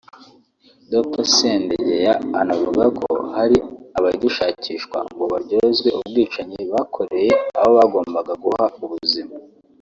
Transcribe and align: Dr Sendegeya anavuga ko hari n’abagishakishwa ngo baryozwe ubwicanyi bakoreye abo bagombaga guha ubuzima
Dr 0.91 1.25
Sendegeya 1.35 2.13
anavuga 2.41 2.83
ko 2.99 3.09
hari 3.35 3.57
n’abagishakishwa 3.91 4.97
ngo 5.11 5.23
baryozwe 5.31 5.89
ubwicanyi 5.99 6.59
bakoreye 6.73 7.31
abo 7.59 7.71
bagombaga 7.79 8.33
guha 8.43 8.65
ubuzima 8.83 9.33